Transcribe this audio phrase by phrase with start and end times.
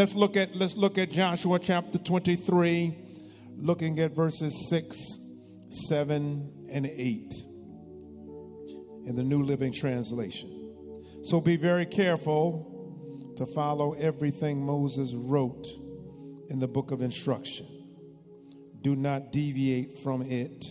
[0.00, 2.96] Let's look at let's look at Joshua chapter 23,
[3.58, 4.96] looking at verses 6,
[5.68, 7.34] 7, and 8
[9.04, 10.72] in the New Living Translation.
[11.22, 15.66] So be very careful to follow everything Moses wrote
[16.48, 17.66] in the book of instruction.
[18.80, 20.64] Do not deviate from it,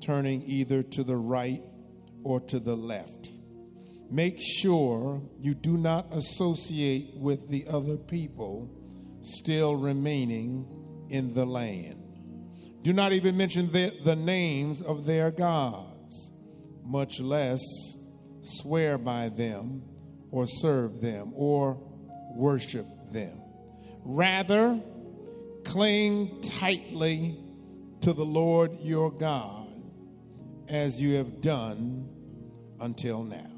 [0.00, 1.62] turning either to the right
[2.24, 3.35] or to the left.
[4.10, 8.70] Make sure you do not associate with the other people
[9.20, 12.02] still remaining in the land.
[12.82, 16.32] Do not even mention the, the names of their gods,
[16.84, 17.60] much less
[18.42, 19.82] swear by them
[20.30, 21.76] or serve them or
[22.36, 23.40] worship them.
[24.04, 24.80] Rather,
[25.64, 27.36] cling tightly
[28.02, 29.66] to the Lord your God
[30.68, 32.08] as you have done
[32.80, 33.55] until now.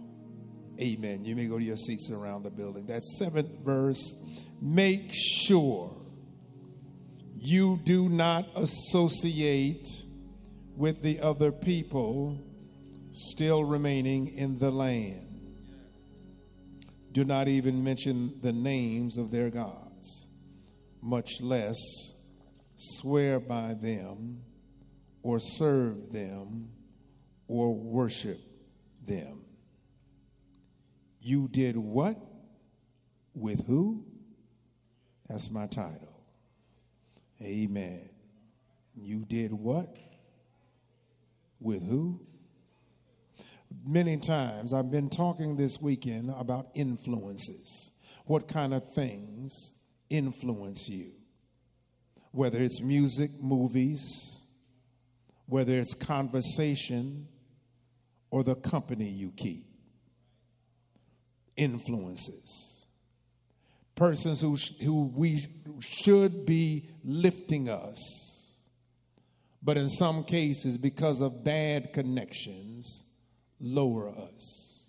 [0.81, 1.25] Amen.
[1.25, 2.87] You may go to your seats around the building.
[2.87, 4.15] That seventh verse
[4.61, 5.97] make sure
[7.37, 9.89] you do not associate
[10.77, 12.41] with the other people
[13.13, 15.25] still remaining in the land.
[17.11, 20.29] Do not even mention the names of their gods,
[21.03, 21.77] much less
[22.77, 24.43] swear by them
[25.23, 26.71] or serve them
[27.49, 28.39] or worship
[29.05, 29.48] them.
[31.21, 32.17] You did what?
[33.35, 34.05] With who?
[35.29, 36.23] That's my title.
[37.43, 38.09] Amen.
[38.95, 39.97] You did what?
[41.61, 42.21] With who?
[43.85, 47.93] Many times I've been talking this weekend about influences.
[48.25, 49.73] What kind of things
[50.11, 51.13] influence you?
[52.33, 54.41] Whether it's music, movies,
[55.47, 57.29] whether it's conversation,
[58.31, 59.65] or the company you keep
[61.59, 62.87] influences.
[63.95, 65.47] Persons who, who we
[65.81, 68.59] should be lifting us,
[69.63, 73.03] but in some cases, because of bad connections,
[73.61, 74.85] lower us.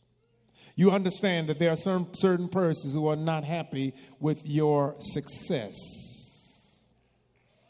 [0.76, 5.76] You understand that there are certain, certain persons who are not happy with your success.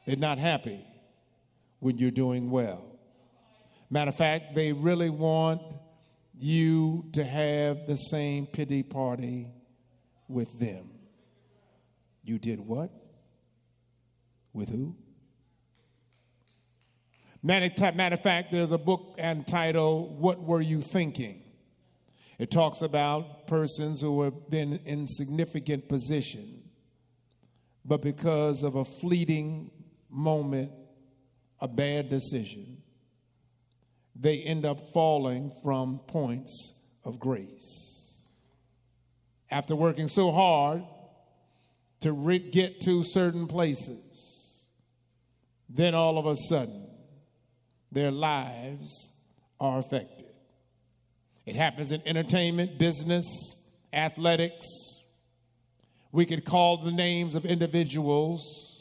[0.06, 0.86] They're not happy
[1.80, 2.86] when you're doing well.
[3.90, 5.62] Matter of fact, they really want
[6.40, 9.48] you to have the same pity party
[10.28, 10.90] with them.
[12.24, 12.92] You did what?
[14.54, 14.96] With who?
[17.44, 17.70] Matter,
[18.14, 21.44] of fact, there's a book entitled What Were You Thinking?
[22.38, 26.64] It talks about persons who have been in significant position,
[27.84, 29.72] but because of a fleeting
[30.10, 30.72] moment,
[31.60, 32.82] a bad decision,
[34.16, 38.26] they end up falling from points of grace.
[39.52, 40.84] After working so hard
[42.02, 44.68] to re- get to certain places,
[45.68, 46.88] then all of a sudden
[47.92, 49.12] their lives
[49.60, 50.28] are affected.
[51.46, 53.26] It happens in entertainment, business,
[53.92, 54.68] athletics.
[56.12, 58.79] We could call the names of individuals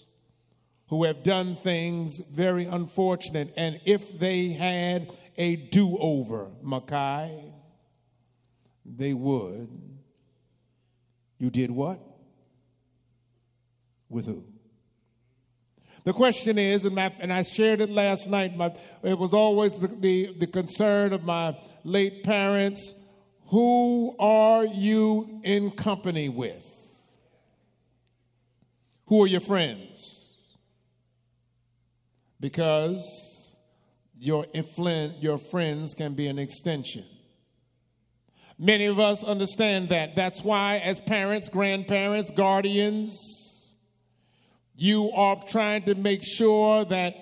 [0.88, 3.52] who have done things very unfortunate.
[3.56, 7.52] And if they had a do over, Makai,
[8.84, 9.68] they would.
[11.38, 12.00] You did what?
[14.08, 14.44] With who?
[16.04, 19.78] The question is, and, my, and I shared it last night, my, it was always
[19.78, 22.94] the, the, the concern of my late parents
[23.48, 26.64] who are you in company with?
[29.06, 30.17] Who are your friends?
[32.40, 33.56] Because
[34.18, 37.04] your, your friends can be an extension.
[38.58, 40.16] Many of us understand that.
[40.16, 43.16] That's why, as parents, grandparents, guardians,
[44.76, 47.14] you are trying to make sure that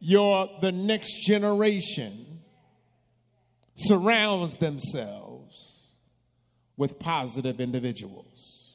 [0.00, 2.40] your the next generation
[3.74, 5.98] surrounds themselves
[6.76, 8.72] with positive individuals.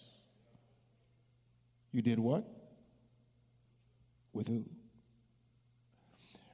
[1.92, 2.46] You did what?
[4.34, 4.66] With who?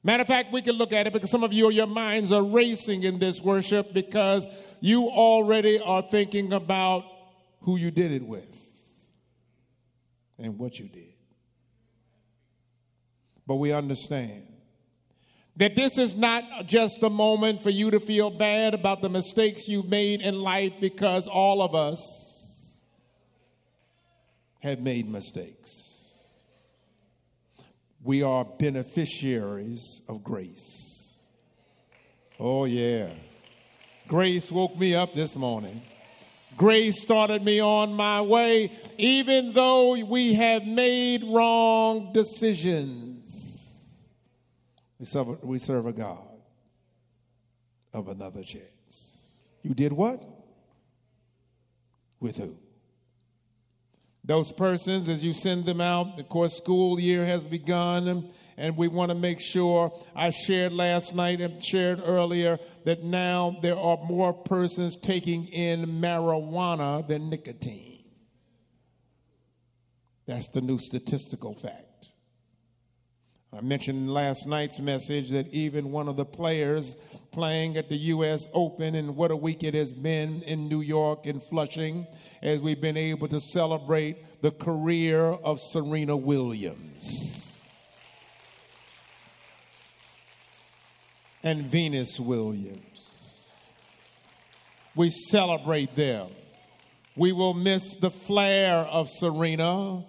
[0.06, 2.44] Matter of fact, we can look at it because some of you, your minds are
[2.44, 4.48] racing in this worship because
[4.80, 7.06] you already are thinking about
[7.62, 8.56] who you did it with
[10.38, 11.12] and what you did.
[13.48, 14.46] But we understand
[15.56, 19.68] that this is not just a moment for you to feel bad about the mistakes
[19.68, 22.78] you've made in life because all of us
[24.60, 25.85] have made mistakes.
[28.06, 31.25] We are beneficiaries of grace.
[32.40, 33.10] Oh, yeah.
[34.07, 35.81] Grace woke me up this morning.
[36.56, 44.06] Grace started me on my way, even though we have made wrong decisions.
[45.00, 46.28] We serve, we serve a God
[47.92, 49.31] of another chance.
[49.63, 50.24] You did what?
[52.19, 52.56] With who?
[54.25, 58.27] Those persons, as you send them out, of course, school year has begun
[58.57, 59.94] and we want to make sure.
[60.16, 65.86] I shared last night and shared earlier that now there are more persons taking in
[66.01, 68.00] marijuana than nicotine.
[70.25, 71.94] That's the new statistical fact.
[73.56, 76.96] I mentioned in last night's message that even one of the players
[77.31, 78.50] playing at the U.S.
[78.54, 82.06] Open, and what a week it has been in New York and Flushing,
[82.42, 87.25] as we've been able to celebrate the career of Serena Williams.
[91.46, 93.69] and Venus Williams.
[94.96, 96.28] We celebrate them.
[97.16, 100.04] We will miss the flair of Serena,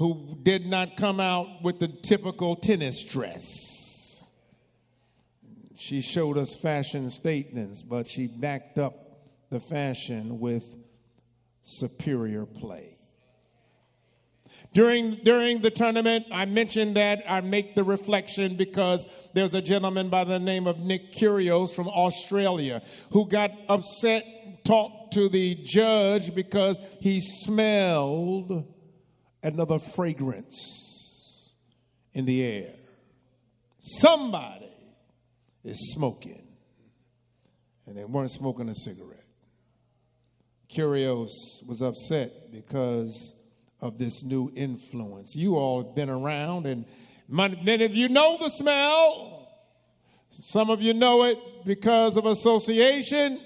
[0.00, 4.30] who did not come out with the typical tennis dress.
[5.76, 8.94] She showed us fashion statements, but she backed up
[9.50, 10.74] the fashion with
[11.60, 12.96] superior play.
[14.72, 20.08] During, during the tournament, I mentioned that I make the reflection because there's a gentleman
[20.08, 22.80] by the name of Nick Kyrgios from Australia
[23.10, 24.24] who got upset,
[24.64, 28.64] talked to the judge because he smelled
[29.42, 31.52] another fragrance
[32.12, 32.74] in the air.
[33.78, 34.70] Somebody
[35.64, 36.46] is smoking,
[37.86, 39.18] and they weren't smoking a cigarette.
[40.70, 41.30] Kyrgios
[41.66, 43.34] was upset because
[43.80, 45.34] of this new influence.
[45.34, 46.84] You all have been around and
[47.30, 49.48] Many of you know the smell.
[50.30, 53.40] Some of you know it because of association.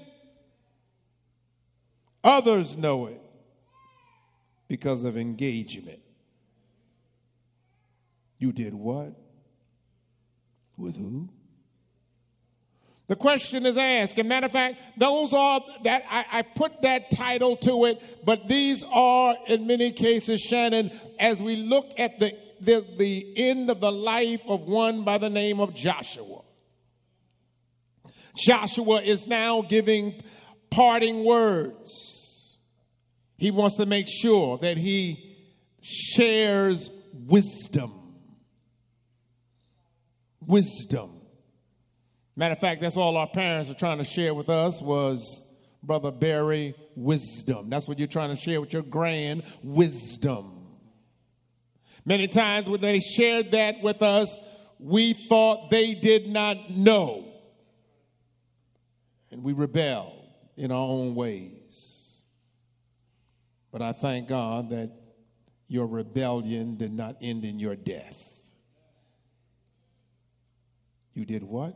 [2.23, 3.21] Others know it
[4.69, 6.01] because of engagement.
[8.39, 9.13] You did what?
[10.77, 11.29] With who?
[13.07, 14.19] The question is asked.
[14.19, 18.49] And matter of fact, those are that I, I, put that title to it, but
[18.49, 22.35] these are in many cases, Shannon, as we look at the
[22.65, 26.43] the, the end of the life of one by the name of Joshua.
[28.37, 30.23] Joshua is now giving
[30.71, 32.24] parting words.
[33.37, 35.37] He wants to make sure that he
[35.83, 37.93] shares wisdom.
[40.41, 41.21] Wisdom.
[42.37, 45.43] Matter of fact, that's all our parents are trying to share with us was
[45.83, 47.71] Brother Barry wisdom.
[47.71, 50.67] That's what you're trying to share with your grand wisdom.
[52.05, 54.37] Many times when they shared that with us,
[54.79, 57.33] we thought they did not know.
[59.31, 61.64] And we rebelled in our own ways.
[63.75, 64.93] But I thank God that
[65.67, 68.15] your rebellion did not end in your death.
[71.13, 71.75] You did what?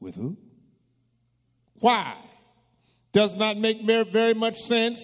[0.00, 0.38] With who?
[1.74, 2.14] Why?
[3.12, 4.98] Does not make very much sense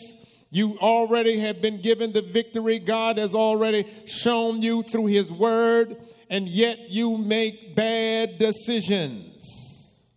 [0.51, 2.79] you already have been given the victory.
[2.79, 5.99] God has already shown you through His Word,
[6.31, 10.09] and yet you make bad decisions.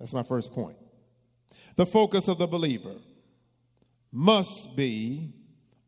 [0.00, 0.76] That's my first point.
[1.76, 2.96] The focus of the believer
[4.12, 5.32] must be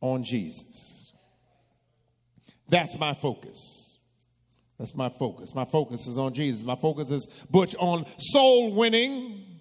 [0.01, 1.13] on Jesus.
[2.69, 3.99] That's my focus.
[4.79, 5.55] That's my focus.
[5.55, 6.65] My focus is on Jesus.
[6.65, 9.53] My focus is, Butch, on soul winning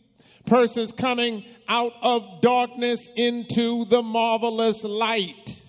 [0.45, 5.61] persons coming out of darkness into the marvelous light.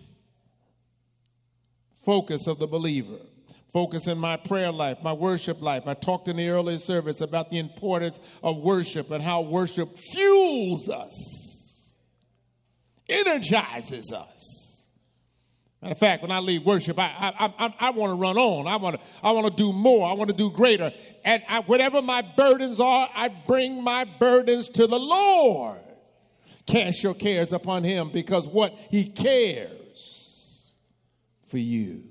[2.05, 3.19] Focus of the believer.
[3.73, 5.87] Focus in my prayer life, my worship life.
[5.87, 10.91] I talked in the early service about the importance of worship and how worship fuels
[10.91, 11.13] us,
[13.13, 14.89] energizes us.
[15.83, 18.69] Matter of fact, when I leave worship, I, I, I, I want to run on.
[18.69, 20.09] I want to, I want to do more.
[20.09, 20.93] I want to do greater.
[21.25, 25.81] And I, whatever my burdens are, I bring my burdens to the Lord.
[26.67, 30.71] Cast your cares upon Him because what He cares
[31.49, 32.05] for you.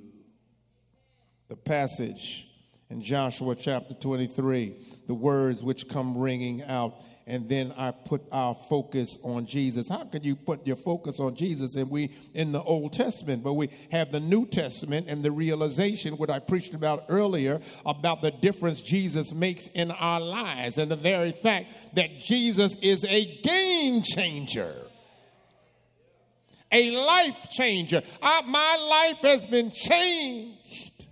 [1.48, 2.48] the passage
[2.90, 4.76] in Joshua chapter 23,
[5.08, 9.88] the words which come ringing out and then I put our focus on Jesus.
[9.88, 13.54] How could you put your focus on Jesus and we in the Old Testament, but
[13.54, 18.32] we have the New Testament and the realization what I preached about earlier about the
[18.32, 24.02] difference Jesus makes in our lives and the very fact that Jesus is a game
[24.04, 24.74] changer.
[26.72, 28.02] A life changer.
[28.22, 31.08] I, my life has been changed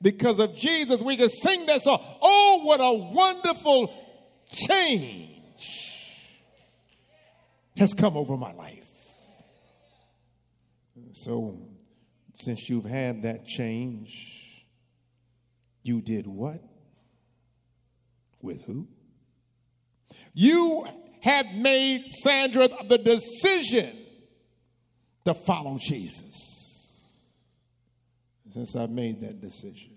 [0.00, 1.00] because of Jesus.
[1.00, 2.02] We can sing that song.
[2.20, 3.92] Oh, what a wonderful
[4.66, 5.28] change
[7.76, 8.88] has come over my life.
[11.12, 11.58] So,
[12.34, 14.64] since you've had that change,
[15.82, 16.62] you did what?
[18.40, 18.88] With who?
[20.34, 20.86] You
[21.22, 23.96] have made, Sandra, the decision
[25.24, 27.18] to follow Jesus.
[28.50, 29.91] Since I made that decision,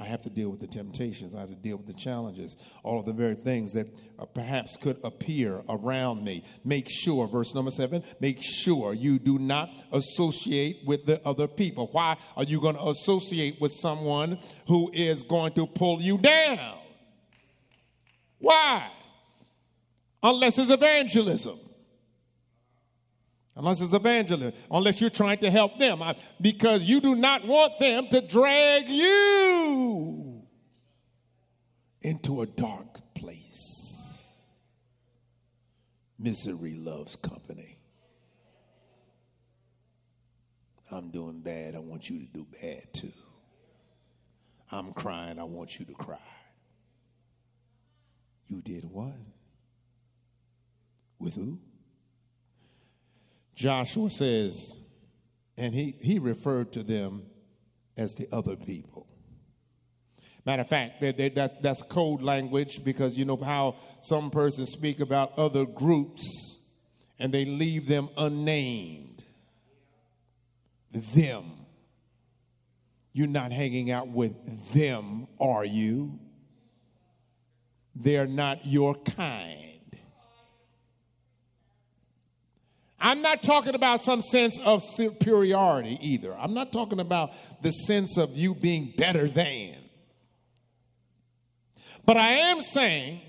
[0.00, 1.34] I have to deal with the temptations.
[1.34, 3.86] I have to deal with the challenges, all of the very things that
[4.18, 6.42] uh, perhaps could appear around me.
[6.64, 11.88] Make sure, verse number seven, make sure you do not associate with the other people.
[11.92, 16.78] Why are you going to associate with someone who is going to pull you down?
[18.38, 18.90] Why?
[20.22, 21.58] Unless it's evangelism.
[23.60, 26.02] Unless it's evangelism, unless you're trying to help them,
[26.40, 30.40] because you do not want them to drag you
[32.00, 34.34] into a dark place.
[36.18, 37.76] Misery loves company.
[40.90, 43.12] I'm doing bad, I want you to do bad too.
[44.72, 46.16] I'm crying, I want you to cry.
[48.46, 49.18] You did what?
[51.18, 51.58] With who?
[53.60, 54.72] Joshua says,
[55.58, 57.26] and he, he referred to them
[57.94, 59.06] as the other people.
[60.46, 64.70] Matter of fact, they, they, that, that's code language because you know how some persons
[64.70, 66.22] speak about other groups
[67.18, 69.24] and they leave them unnamed.
[70.90, 71.44] Them.
[73.12, 76.18] You're not hanging out with them, are you?
[77.94, 79.69] They're not your kind.
[83.00, 86.36] I'm not talking about some sense of superiority either.
[86.36, 89.76] I'm not talking about the sense of you being better than.
[92.04, 93.20] But I am saying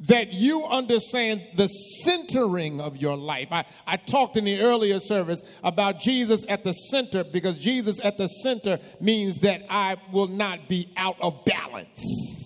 [0.00, 1.68] that you understand the
[2.04, 3.48] centering of your life.
[3.52, 8.16] I, I talked in the earlier service about Jesus at the center because Jesus at
[8.16, 12.39] the center means that I will not be out of balance.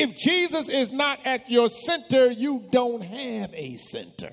[0.00, 4.32] If Jesus is not at your center, you don't have a center.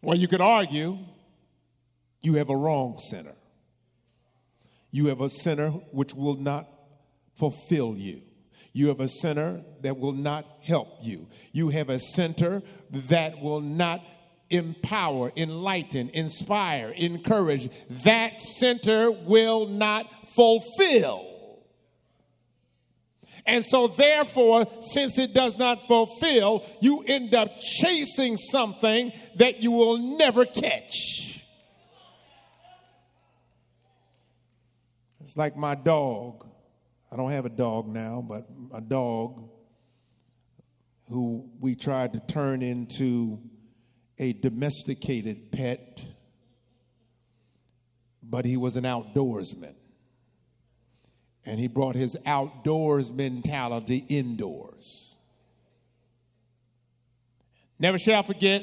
[0.00, 0.96] Well, you could argue
[2.22, 3.34] you have a wrong center.
[4.90, 6.66] You have a center which will not
[7.34, 8.22] fulfill you.
[8.72, 11.28] You have a center that will not help you.
[11.52, 14.02] You have a center that will not
[14.54, 17.68] empower, enlighten, inspire, encourage,
[18.04, 21.30] that center will not fulfill.
[23.46, 29.70] And so, therefore, since it does not fulfill, you end up chasing something that you
[29.70, 31.44] will never catch.
[35.24, 36.46] It's like my dog.
[37.12, 39.50] I don't have a dog now, but a dog
[41.10, 43.40] who we tried to turn into
[44.18, 46.04] a domesticated pet,
[48.22, 49.74] but he was an outdoorsman.
[51.46, 55.14] And he brought his outdoors mentality indoors.
[57.78, 58.62] Never shall forget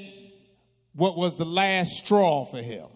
[0.94, 2.88] what was the last straw for him.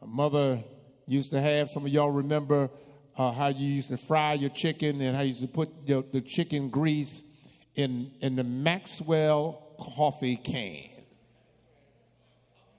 [0.00, 0.62] My mother
[1.06, 2.68] used to have, some of y'all remember
[3.16, 6.04] uh, how you used to fry your chicken and how you used to put the,
[6.12, 7.22] the chicken grease
[7.74, 10.88] in, in the Maxwell coffee can.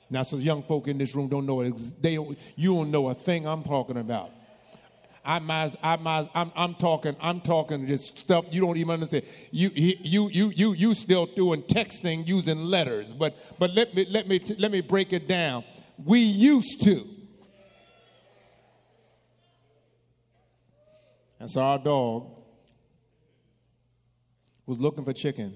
[0.10, 1.74] Now, some young folk in this room don't know it.
[2.02, 2.14] They,
[2.56, 4.30] you don't know a thing I'm talking about.
[5.26, 9.24] I'm, I'm, I'm, I'm talking, I'm talking this stuff you don't even understand.
[9.52, 14.28] You, you, you, you, you still doing texting using letters, but, but let me, let
[14.28, 15.64] me, let me break it down.
[15.98, 17.08] We used to.
[21.40, 22.43] And so our dog
[24.65, 25.53] was looking for chicken.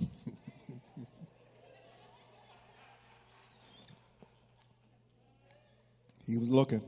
[6.26, 6.82] he was looking.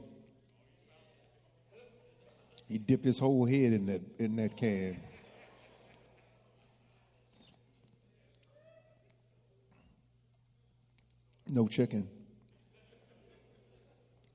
[2.69, 5.01] He dipped his whole head in that in that can.
[11.51, 12.09] No chicken.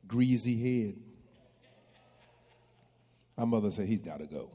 [0.07, 0.95] Greasy head.
[3.37, 4.49] My mother said, he's got to go.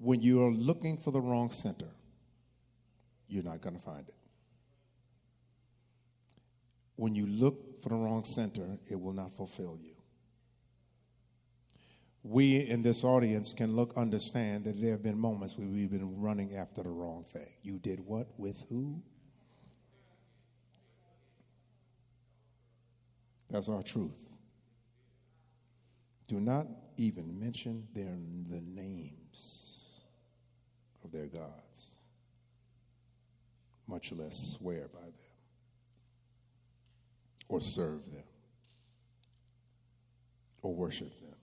[0.00, 1.88] When you are looking for the wrong center,
[3.28, 4.14] you're not going to find it.
[6.96, 9.92] When you look for the wrong center, it will not fulfill you.
[12.22, 16.18] We in this audience can look, understand that there have been moments where we've been
[16.18, 17.48] running after the wrong thing.
[17.62, 19.02] You did what with who?
[23.50, 24.34] That's our truth.
[26.26, 26.66] Do not
[26.96, 29.69] even mention their the names
[31.10, 31.86] of their gods,
[33.86, 35.14] much less swear by them
[37.48, 38.22] or serve them
[40.62, 41.34] or worship them.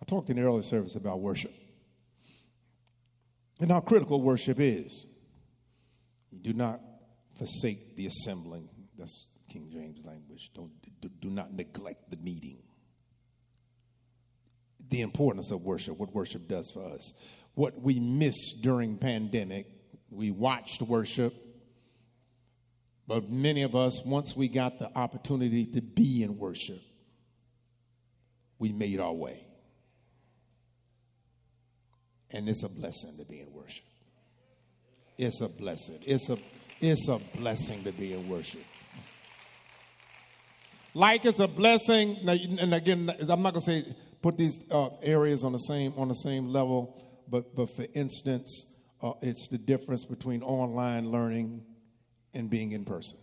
[0.00, 1.52] I talked in the early service about worship
[3.60, 5.06] and how critical worship is.
[6.30, 6.80] You do not
[7.38, 8.68] forsake the assembling.
[8.98, 10.50] That's King James language.
[10.54, 12.58] Don't do, do not neglect the meeting.
[14.88, 17.14] The importance of worship, what worship does for us.
[17.54, 19.66] What we missed during pandemic,
[20.10, 21.34] we watched worship,
[23.06, 26.80] but many of us, once we got the opportunity to be in worship,
[28.58, 29.46] we made our way.
[32.32, 33.84] And it's a blessing to be in worship.
[35.18, 35.98] It's a blessing.
[36.02, 36.38] It's a
[36.80, 38.64] it's a blessing to be in worship.
[40.94, 42.16] Like it's a blessing.
[42.26, 46.08] And again, I'm not going to say put these uh, areas on the same on
[46.08, 48.66] the same level, but but for instance,
[49.02, 51.64] uh, it's the difference between online learning
[52.32, 53.18] and being in person.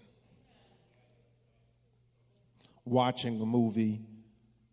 [2.86, 4.02] Watching a movie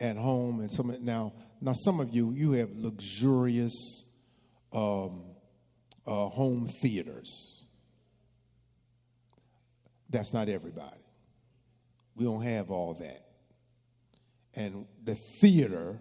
[0.01, 4.05] at home, and some now now some of you you have luxurious
[4.73, 5.25] um,
[6.07, 7.65] uh, home theaters.
[10.11, 11.03] That's not everybody.
[12.17, 13.27] We don't have all that.
[14.55, 16.01] And the theater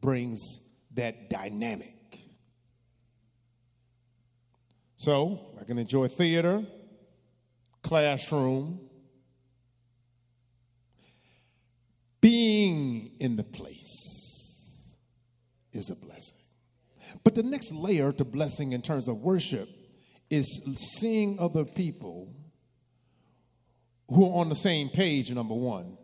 [0.00, 0.60] brings
[0.94, 1.96] that dynamic.
[5.02, 6.64] So I can enjoy theater,
[7.82, 8.78] classroom,
[12.20, 14.96] being in the place
[15.72, 16.38] is a blessing.
[17.24, 19.68] But the next layer to blessing in terms of worship
[20.30, 20.60] is
[21.00, 22.32] seeing other people
[24.08, 25.98] who are on the same page, number one.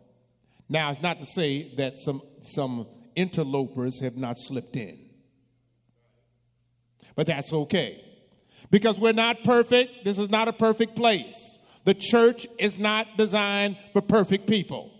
[0.67, 2.85] Now, it's not to say that some, some
[3.15, 4.99] interlopers have not slipped in,
[7.15, 8.03] but that's okay.
[8.71, 11.57] Because we're not perfect, this is not a perfect place.
[11.85, 14.91] The church is not designed for perfect people.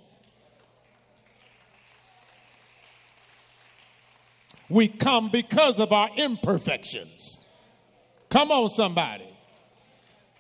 [4.70, 7.44] We come because of our imperfections.
[8.30, 9.26] Come on, somebody.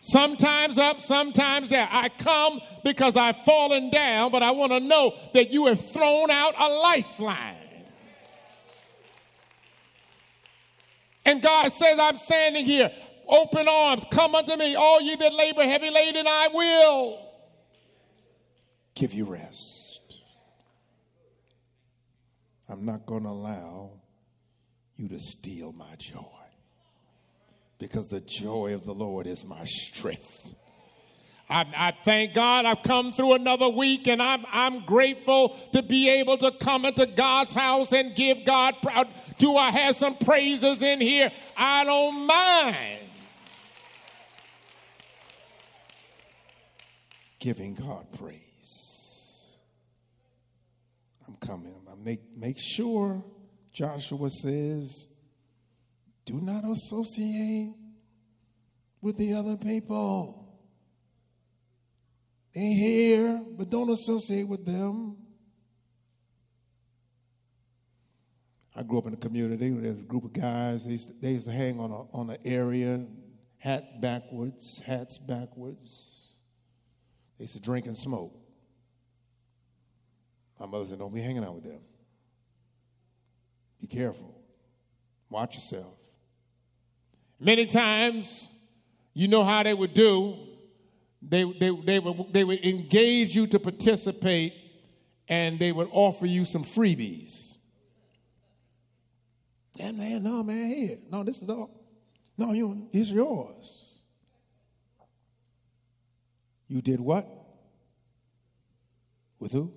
[0.01, 1.89] Sometimes up, sometimes down.
[1.91, 6.31] I come because I've fallen down, but I want to know that you have thrown
[6.31, 7.55] out a lifeline.
[11.25, 12.91] And God says, I'm standing here,
[13.29, 17.25] open arms, come unto me, all ye that labor heavy laden, I will
[18.95, 20.15] give you rest.
[22.67, 23.91] I'm not going to allow
[24.95, 26.23] you to steal my joy
[27.79, 30.53] because the joy of the Lord is my strength.
[31.49, 36.09] I, I, thank God I've come through another week and I'm, I'm grateful to be
[36.09, 39.07] able to come into God's house and give God proud.
[39.39, 41.31] Do I have some praises in here?
[41.57, 43.08] I don't mind.
[47.39, 49.57] Giving God praise.
[51.27, 51.73] I'm coming.
[51.89, 53.23] I make, make sure,
[53.71, 55.07] Joshua says,
[56.25, 57.73] do not associate
[59.01, 60.59] with the other people.
[62.53, 65.17] They here, but don't associate with them.
[68.75, 70.85] I grew up in a community where there's a group of guys.
[70.85, 73.05] They used to, they used to hang on a, on an area,
[73.57, 76.18] hat backwards, hats backwards.
[77.39, 78.37] They used to drink and smoke.
[80.59, 81.79] My mother said, "Don't be hanging out with them.
[83.79, 84.35] Be careful.
[85.29, 85.95] Watch yourself."
[87.39, 88.51] Many times,
[89.13, 90.47] you know how they would do.
[91.21, 94.53] They, they, they, would, they would engage you to participate
[95.27, 97.57] and they would offer you some freebies.
[99.75, 100.97] Yeah, man, no, man, here.
[101.09, 101.69] No, this is all.
[102.37, 103.88] No, you, it's yours.
[106.69, 107.27] You did what?
[109.39, 109.73] With who?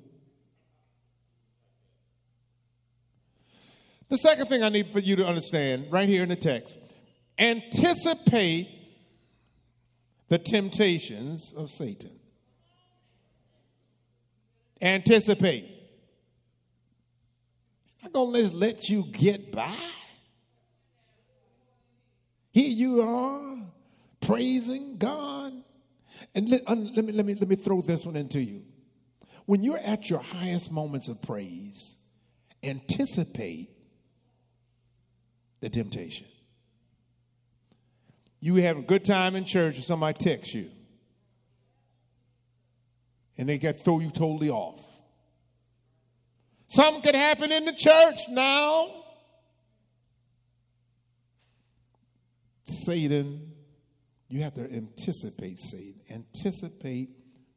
[4.08, 6.76] The second thing I need for you to understand right here in the text
[7.38, 8.68] anticipate
[10.28, 12.18] the temptations of Satan.
[14.80, 15.68] Anticipate.
[18.02, 19.74] Not gonna just let you get by.
[22.52, 23.58] Here you are
[24.20, 25.54] praising God.
[26.34, 28.62] And let, uh, let, me, let, me, let me throw this one into you.
[29.46, 31.98] When you're at your highest moments of praise,
[32.62, 33.70] anticipate
[35.60, 36.26] the temptation.
[38.40, 40.70] You have a good time in church and somebody texts you.
[43.38, 44.84] And they get throw you totally off.
[46.66, 48.88] Something could happen in the church now.
[52.64, 53.51] Satan,
[54.32, 57.10] you have to anticipate Satan, anticipate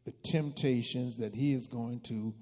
[0.04, 2.34] the temptations that he is going to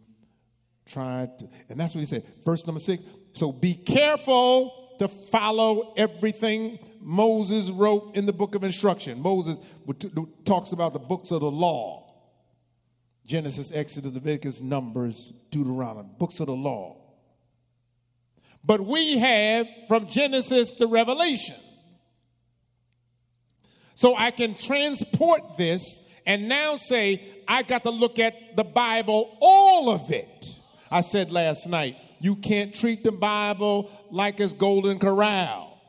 [0.87, 1.47] try to.
[1.69, 2.25] And that's what he said.
[2.43, 3.03] Verse number six.
[3.33, 9.21] So be careful to follow everything Moses wrote in the book of instruction.
[9.21, 9.59] Moses
[10.45, 12.01] talks about the books of the law
[13.25, 16.97] Genesis, Exodus, Leviticus, Numbers, Deuteronomy, books of the law.
[18.65, 21.55] But we have from Genesis to Revelation.
[24.03, 29.37] So I can transport this and now say, I got to look at the Bible,
[29.39, 30.45] all of it.
[30.91, 35.81] I said last night, you can't treat the Bible like it's Golden Corral.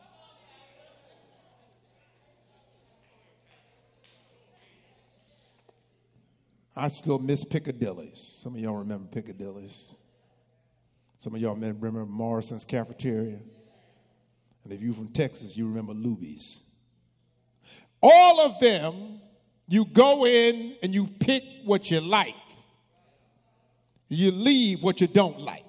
[6.77, 8.38] I still miss Piccadilly's.
[8.44, 9.96] Some of y'all remember Piccadilly's.
[11.18, 13.40] Some of y'all remember Morrison's Cafeteria.
[14.62, 16.61] And if you're from Texas, you remember Luby's.
[18.06, 19.18] All of them,
[19.66, 22.34] you go in and you pick what you like.
[24.08, 25.64] You leave what you don't like.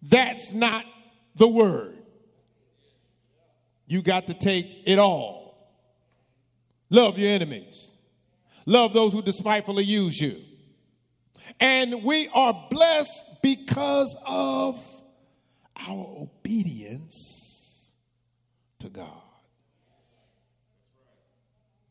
[0.00, 0.86] That's not
[1.34, 1.98] the word.
[3.86, 5.70] You got to take it all.
[6.88, 7.92] Love your enemies.
[8.64, 10.36] Love those who despitefully use you.
[11.60, 14.82] And we are blessed because of
[15.76, 17.92] our obedience
[18.78, 19.25] to God.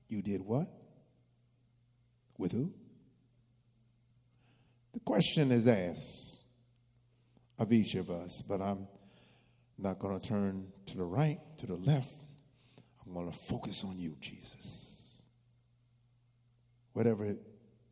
[0.08, 0.68] You did what?
[2.38, 2.74] With who?
[4.94, 6.40] The question is asked
[7.58, 8.88] of each of us, but I'm
[9.78, 12.14] not going to turn to the right, to the left.
[13.06, 14.86] I'm going to focus on you, Jesus
[16.96, 17.36] whatever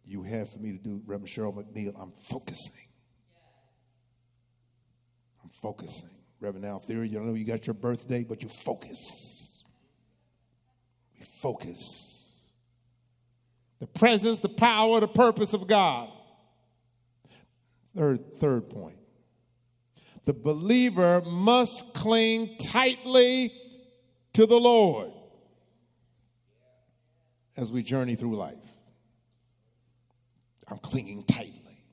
[0.05, 2.87] you have for me to do, Reverend Cheryl McNeil, I'm focusing.
[5.43, 6.09] I'm focusing.
[6.39, 8.97] Reverend Al Theory, you don't know you got your birthday, but you focus.
[11.43, 12.39] Focus.
[13.81, 16.09] The presence, the power, the purpose of God.
[17.93, 18.97] Third, third point.
[20.23, 23.53] The believer must cling tightly
[24.31, 25.11] to the Lord
[27.57, 28.55] as we journey through life.
[30.69, 31.83] I'm clinging tightly.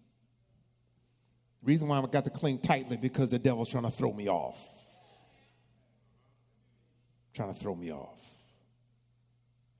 [1.64, 4.64] Reason why I've got to cling tightly because the devil's trying to throw me off.
[7.34, 8.29] Trying to throw me off.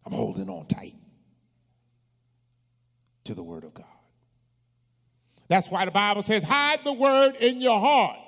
[0.05, 0.95] I'm holding on tight
[3.25, 3.87] to the word of God.
[5.49, 8.19] That's why the Bible says, hide the word in your heart.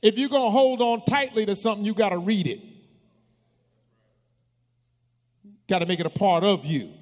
[0.00, 2.60] If you're going to hold on tightly to something, you got to read it.
[5.68, 6.92] Got to make it a part of you.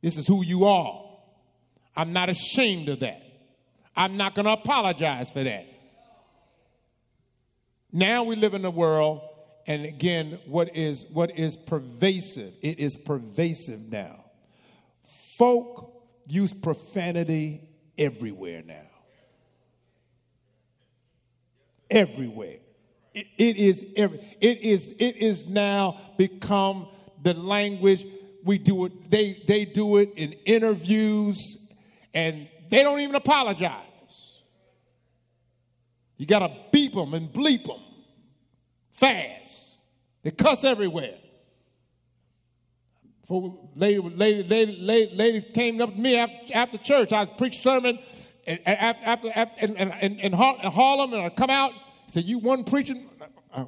[0.00, 1.04] This is who you are.
[1.96, 3.20] I'm not ashamed of that.
[3.96, 5.66] I'm not going to apologize for that.
[7.90, 9.27] Now we live in a world,
[9.68, 12.54] and again, what is what is pervasive?
[12.62, 14.24] It is pervasive now.
[15.36, 18.88] Folk use profanity everywhere now.
[21.90, 22.56] Everywhere.
[23.12, 26.88] It, it is every, it is it is now become
[27.22, 28.06] the language
[28.44, 31.58] we do it, they, they do it in interviews,
[32.14, 33.74] and they don't even apologize.
[36.16, 37.80] You got to beep them and bleep them
[38.98, 39.78] fast.
[40.22, 41.14] They cuss everywhere.
[43.26, 47.12] For lady, lady, lady, lady, lady came up to me after, after church.
[47.12, 47.98] I preached sermon
[48.46, 51.72] and, after, after, in, in, in Harlem, and I come out.
[52.08, 53.06] Said, "You one preaching?"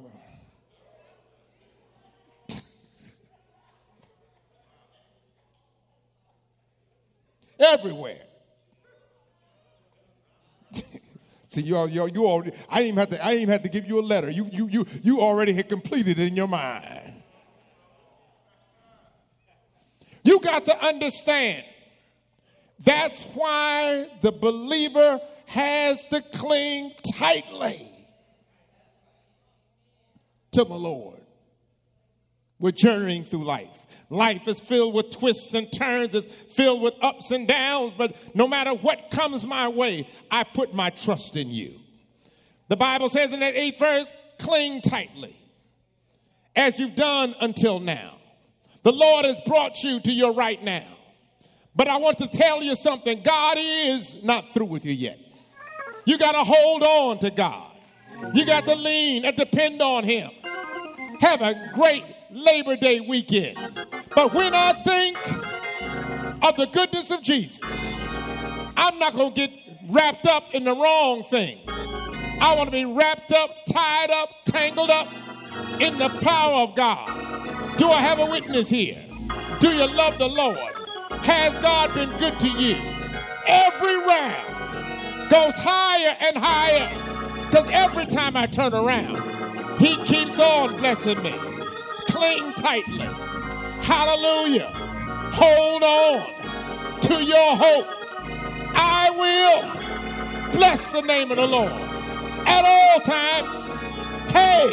[7.59, 8.30] everywhere.
[11.51, 13.69] See, you, you, you already, I didn't even have to, I didn't even have to
[13.69, 14.31] give you a letter.
[14.31, 17.21] You, you, you, you already had completed it in your mind.
[20.23, 21.65] You got to understand.
[22.79, 27.91] That's why the believer has to cling tightly
[30.51, 31.19] to the Lord.
[32.59, 33.85] We're journeying through life.
[34.11, 38.45] Life is filled with twists and turns, it's filled with ups and downs, but no
[38.45, 41.79] matter what comes my way, I put my trust in you.
[42.67, 45.39] The Bible says in that eighth verse, cling tightly
[46.57, 48.17] as you've done until now.
[48.83, 50.87] The Lord has brought you to your right now.
[51.73, 55.19] But I want to tell you something God is not through with you yet.
[56.03, 57.71] You got to hold on to God.
[58.33, 60.31] You got to lean and depend on Him.
[61.21, 63.57] Have a great Labor Day weekend.
[64.15, 65.17] But when I think
[66.43, 67.59] of the goodness of Jesus,
[68.75, 69.51] I'm not going to get
[69.89, 71.59] wrapped up in the wrong thing.
[71.67, 75.07] I want to be wrapped up, tied up, tangled up
[75.79, 77.77] in the power of God.
[77.77, 79.05] Do I have a witness here?
[79.59, 80.57] Do you love the Lord?
[81.23, 82.75] Has God been good to you?
[83.47, 86.89] Every round goes higher and higher
[87.45, 89.17] because every time I turn around,
[89.79, 91.33] He keeps on blessing me.
[92.07, 93.07] Cling tightly.
[93.83, 94.71] Hallelujah.
[95.33, 97.87] Hold on to your hope.
[98.75, 103.65] I will bless the name of the Lord at all times.
[104.31, 104.69] Hey,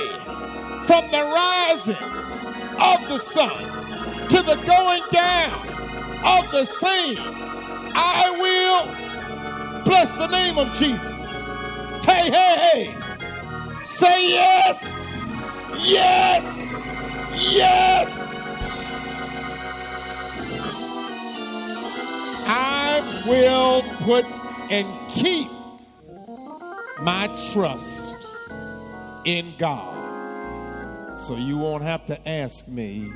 [0.85, 1.97] from the rising
[2.81, 5.68] of the sun to the going down
[6.25, 7.18] of the same,
[7.94, 11.27] I will bless the name of Jesus.
[12.05, 13.85] Hey, hey, hey.
[13.85, 14.85] Say yes,
[15.87, 16.44] yes,
[17.53, 18.28] yes.
[23.00, 24.24] I will put
[24.70, 25.48] and keep
[27.00, 28.26] my trust
[29.24, 29.94] in God.
[31.20, 33.12] So you won't have to ask me,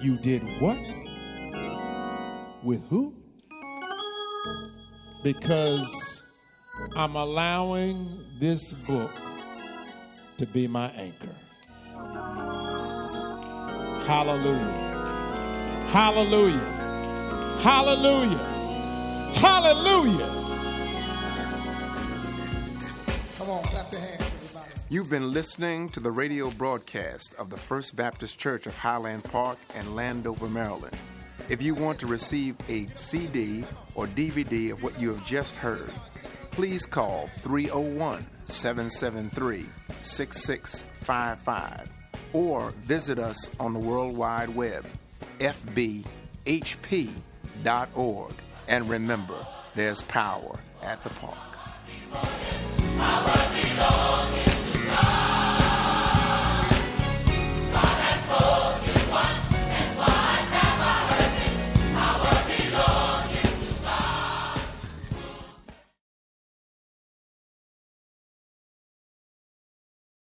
[0.00, 0.78] you did what?
[2.64, 3.14] With who?
[5.22, 6.24] Because
[6.96, 9.12] I'm allowing this book
[10.38, 11.34] to be my anchor.
[14.04, 14.88] Hallelujah.
[15.90, 16.87] Hallelujah.
[17.60, 18.38] Hallelujah.
[19.34, 20.26] Hallelujah.
[23.34, 24.70] Come on, clap your hands, everybody.
[24.88, 29.58] You've been listening to the radio broadcast of the First Baptist Church of Highland Park
[29.74, 30.96] and Landover, Maryland.
[31.48, 33.64] If you want to receive a CD
[33.96, 35.90] or DVD of what you have just heard,
[36.52, 39.66] please call 301 773
[40.02, 41.90] 6655
[42.32, 44.86] or visit us on the World Wide Web,
[47.62, 48.32] fbhp.org.
[48.68, 51.36] And remember, there's power at the park.